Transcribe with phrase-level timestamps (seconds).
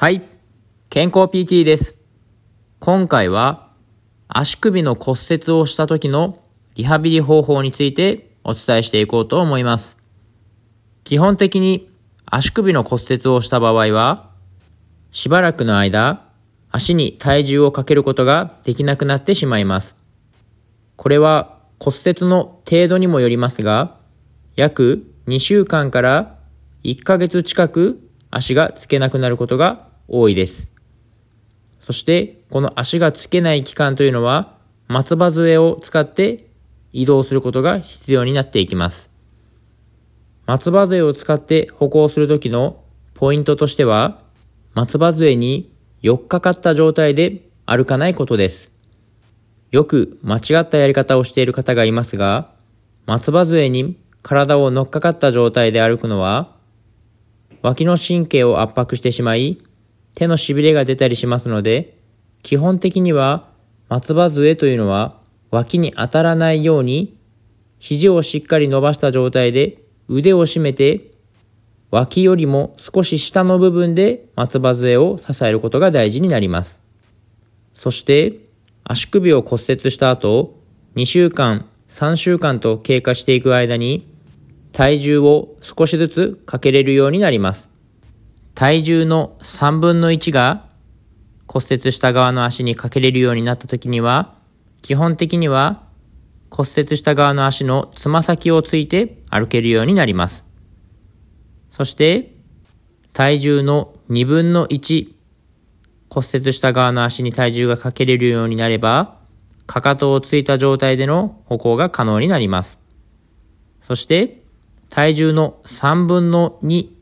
[0.00, 0.22] はい。
[0.90, 1.96] 健康 PT です。
[2.78, 3.72] 今回は
[4.28, 6.38] 足首の骨折をした時の
[6.76, 9.96] リハビリ方法についてお伝えしていこうと思います。
[11.02, 11.90] 基本的に
[12.26, 14.30] 足首の骨折をした場合は、
[15.10, 16.28] しばらくの間、
[16.70, 19.96] 足に体重をかけることができなくなってしまいます。
[20.94, 23.98] これは骨折の程度にもよりますが、
[24.54, 26.38] 約2週間から
[26.84, 30.70] 1ヶ月近く足がつけなくなることが多いです。
[31.80, 34.56] そして、この足がつけない期間というのは、
[34.88, 36.48] 松葉杖を使って
[36.92, 39.10] 移動することが必要になっていきます。
[40.46, 42.82] 松葉杖を使って歩行するときの
[43.14, 44.22] ポイントとしては、
[44.74, 48.72] 松葉杖に寄っかかった状態で歩かないことです。
[49.70, 52.50] よく間違ったやり方をしている方がいますが、
[53.04, 56.56] 松葉杖に体を乗っかかった状態で歩くのは、
[57.60, 59.58] 脇の神経を圧迫してしまい、
[60.18, 61.96] 手の痺れが出たりしますので、
[62.42, 63.48] 基本的には
[63.88, 65.20] 松葉杖というのは
[65.52, 67.16] 脇に当たらないように、
[67.78, 71.12] 肘をしっかり伸ばした状態で腕を締めて、
[71.92, 76.80] 脇よりも少し下の部分で松葉杖を支えることが大事になります。
[77.72, 78.40] そして、
[78.82, 80.58] 足首を骨折した後、
[80.96, 84.12] 2週間、3週間と経過していく間に、
[84.72, 87.77] 体重を少しずつかけれるようになります。
[88.58, 90.66] 体重の3分の1が
[91.46, 94.34] 骨折した側の足にかけれるようになった時には、
[94.82, 95.84] 基本的には
[96.50, 100.44] 骨折した側の足のつま先をついて歩けるようになります。
[101.70, 102.34] そして、
[103.12, 105.06] 体重の2分の1、
[106.10, 109.18] 骨折した側の足に体重がかけれるようになれば、
[109.68, 112.80] かかとをついた状態での歩行が可能になります。
[113.82, 114.42] そして、
[114.88, 116.97] 体重の3分の2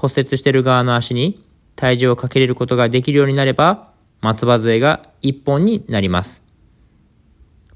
[0.00, 6.44] 骨折してる側の足に体重をかけれることができるようになれば、松葉杖が1本になります。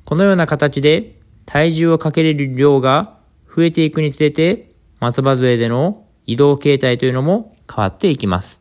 [0.04, 3.18] このような形で体重をかけれる量が
[3.54, 8.60] 増えていくにつれて、松葉杖での移動形態というのも変わっていきます。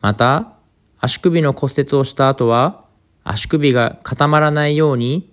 [0.00, 0.54] また、
[0.98, 2.84] 足首の骨折をした後は、
[3.22, 5.32] 足首が固まらないように、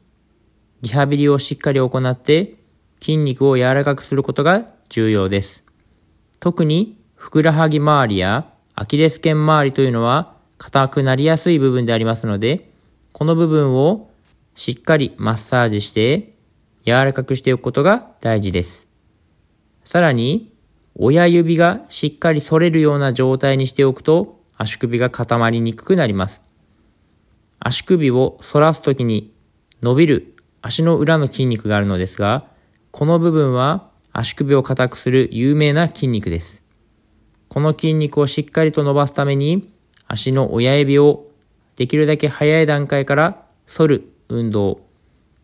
[0.84, 2.59] リハビリをしっかり行って、
[3.02, 5.66] 筋肉を柔らかくすることが重要です。
[6.40, 12.72] 特に、ふくらはぎ周りやアキレス腱周りというのは、硬くなりやすい部分でありますので、
[13.12, 14.09] この部分を
[14.56, 16.34] しっかりマッサージして、
[16.85, 18.88] 柔らかくしておくことが大事です。
[19.84, 20.53] さらに、
[20.96, 26.41] 親指がしっかり反れるような状態にしておくと、足首が固まりにくくなります。
[27.59, 29.34] 足首を反らすときに
[29.84, 32.47] 伸びる足の裏の筋肉があるのですが、
[32.91, 36.69] この部分は足首を硬くする有名な筋肉です。
[37.50, 39.74] この筋肉をしっかりと伸ばすために、
[40.08, 41.26] 足の親指を
[41.76, 44.82] できるだけ早い段階から反る運動、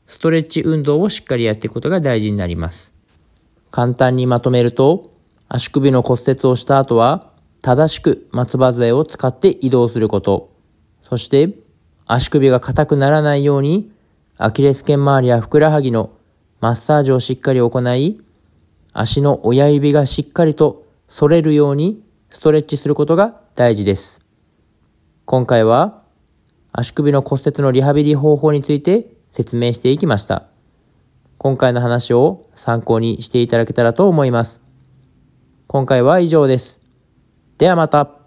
[0.08, 2.94] ストレッチ運動をしっかりやっていくことが大事になります。
[3.72, 5.12] 簡単にまとめると、
[5.50, 10.52] 足首の骨折をした後は、正しく松葉杖を使って移動すること。
[11.02, 11.54] そして、
[12.06, 13.92] 足首が硬くならないように、
[14.38, 16.12] アキレス腱周りやふくらはぎの
[16.62, 18.22] マッサージをしっかり行い、
[18.94, 20.85] 足の親指がしっかりと
[21.18, 24.20] 反れるようにストレッチすることが大事です。
[25.24, 26.04] 今回は、
[26.74, 30.48] 足首の骨折のリハビリ方法について説明していきました。
[31.38, 34.60] 今回の話を参考にしていただけたらと思います。
[35.68, 36.82] 今回は以上です。
[37.60, 38.25] ではまた。